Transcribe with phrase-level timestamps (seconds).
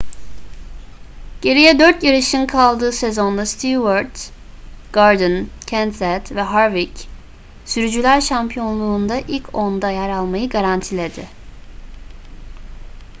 [1.41, 4.31] geriye dört yarışın kaldığı sezonda stewart
[4.93, 7.07] gordon kenseth ve harvick
[7.65, 11.27] sürücüler şampiyonluğunda ilk onda yer almayı garantiledi